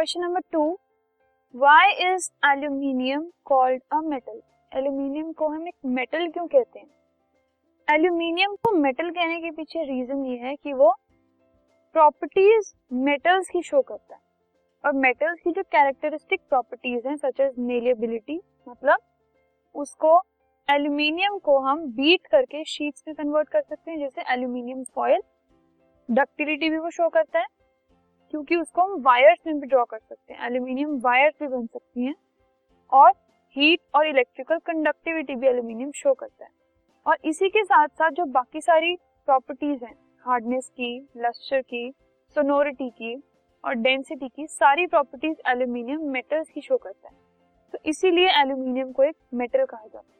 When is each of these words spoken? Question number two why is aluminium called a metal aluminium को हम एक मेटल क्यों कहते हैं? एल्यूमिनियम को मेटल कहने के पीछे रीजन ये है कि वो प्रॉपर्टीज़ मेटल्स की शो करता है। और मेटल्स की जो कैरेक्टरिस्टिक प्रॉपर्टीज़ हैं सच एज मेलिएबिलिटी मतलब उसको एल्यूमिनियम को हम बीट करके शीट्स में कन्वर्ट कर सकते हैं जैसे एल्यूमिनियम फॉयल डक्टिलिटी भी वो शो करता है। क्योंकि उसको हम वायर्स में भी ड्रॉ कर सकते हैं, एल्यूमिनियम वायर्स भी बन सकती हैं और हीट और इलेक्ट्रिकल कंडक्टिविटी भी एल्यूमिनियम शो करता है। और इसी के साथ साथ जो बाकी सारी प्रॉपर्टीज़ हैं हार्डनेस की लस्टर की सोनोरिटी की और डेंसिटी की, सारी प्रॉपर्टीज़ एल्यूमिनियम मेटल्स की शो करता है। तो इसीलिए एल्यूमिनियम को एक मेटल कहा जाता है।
Question 0.00 0.20
number 0.20 0.40
two 0.52 0.60
why 1.54 1.90
is 2.02 2.28
aluminium 2.46 3.24
called 3.44 3.82
a 3.92 4.00
metal 4.00 4.40
aluminium 4.72 5.32
को 5.32 5.48
हम 5.48 5.66
एक 5.68 5.74
मेटल 5.86 6.26
क्यों 6.28 6.46
कहते 6.46 6.78
हैं? 6.78 6.86
एल्यूमिनियम 7.88 8.54
को 8.54 8.72
मेटल 8.76 9.10
कहने 9.10 9.40
के 9.40 9.50
पीछे 9.50 9.82
रीजन 9.82 10.24
ये 10.26 10.36
है 10.36 10.54
कि 10.56 10.72
वो 10.72 10.90
प्रॉपर्टीज़ 11.94 12.72
मेटल्स 12.92 13.50
की 13.50 13.62
शो 13.62 13.82
करता 13.82 14.14
है। 14.14 14.20
और 14.84 14.92
मेटल्स 14.92 15.40
की 15.40 15.50
जो 15.50 15.62
कैरेक्टरिस्टिक 15.62 16.40
प्रॉपर्टीज़ 16.48 17.08
हैं 17.08 17.16
सच 17.16 17.40
एज 17.40 17.58
मेलिएबिलिटी 17.58 18.40
मतलब 18.68 18.98
उसको 19.74 20.20
एल्यूमिनियम 20.68 21.38
को 21.38 21.58
हम 21.58 21.86
बीट 21.92 22.26
करके 22.26 22.64
शीट्स 22.64 23.04
में 23.08 23.14
कन्वर्ट 23.16 23.48
कर 23.48 23.62
सकते 23.62 23.90
हैं 23.90 23.98
जैसे 23.98 24.32
एल्यूमिनियम 24.32 24.84
फॉयल 24.94 25.22
डक्टिलिटी 26.08 26.70
भी 26.70 26.78
वो 26.78 26.90
शो 26.90 27.08
करता 27.08 27.38
है। 27.38 27.59
क्योंकि 28.30 28.56
उसको 28.56 28.82
हम 28.82 29.00
वायर्स 29.02 29.38
में 29.46 29.60
भी 29.60 29.66
ड्रॉ 29.66 29.84
कर 29.84 29.98
सकते 29.98 30.34
हैं, 30.34 30.46
एल्यूमिनियम 30.46 30.98
वायर्स 30.98 31.34
भी 31.40 31.48
बन 31.48 31.66
सकती 31.66 32.04
हैं 32.04 32.14
और 32.92 33.12
हीट 33.56 33.80
और 33.94 34.06
इलेक्ट्रिकल 34.06 34.58
कंडक्टिविटी 34.58 35.34
भी 35.34 35.46
एल्यूमिनियम 35.46 35.90
शो 35.90 36.14
करता 36.14 36.44
है। 36.44 36.50
और 37.06 37.18
इसी 37.24 37.48
के 37.48 37.64
साथ 37.64 37.88
साथ 37.88 38.10
जो 38.10 38.24
बाकी 38.24 38.60
सारी 38.60 38.94
प्रॉपर्टीज़ 38.96 39.84
हैं 39.84 39.94
हार्डनेस 40.26 40.68
की 40.68 41.08
लस्टर 41.16 41.60
की 41.60 41.92
सोनोरिटी 42.36 42.90
की 42.90 43.14
और 43.64 43.74
डेंसिटी 43.74 44.28
की, 44.28 44.46
सारी 44.46 44.86
प्रॉपर्टीज़ 44.86 45.36
एल्यूमिनियम 45.48 46.02
मेटल्स 46.02 46.50
की 46.50 46.60
शो 46.60 46.76
करता 46.76 47.08
है। 47.08 47.14
तो 47.72 47.78
इसीलिए 47.86 48.28
एल्यूमिनियम 48.40 48.92
को 48.92 49.02
एक 49.02 49.16
मेटल 49.34 49.64
कहा 49.64 49.86
जाता 49.86 49.98
है। 49.98 50.19